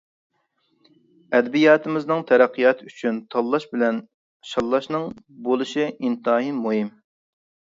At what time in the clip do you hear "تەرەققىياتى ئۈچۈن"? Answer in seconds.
2.31-3.19